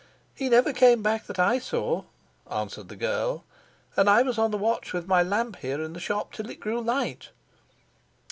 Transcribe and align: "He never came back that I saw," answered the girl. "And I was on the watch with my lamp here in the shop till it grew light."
"He 0.33 0.49
never 0.49 0.73
came 0.73 1.03
back 1.03 1.27
that 1.27 1.37
I 1.37 1.59
saw," 1.59 2.05
answered 2.49 2.89
the 2.89 2.95
girl. 2.95 3.43
"And 3.95 4.09
I 4.09 4.23
was 4.23 4.39
on 4.39 4.49
the 4.49 4.57
watch 4.57 4.93
with 4.93 5.05
my 5.05 5.21
lamp 5.21 5.57
here 5.57 5.79
in 5.83 5.93
the 5.93 5.99
shop 5.99 6.31
till 6.33 6.49
it 6.49 6.59
grew 6.59 6.81
light." 6.81 7.29